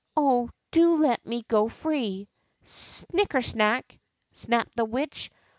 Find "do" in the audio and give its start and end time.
0.71-0.95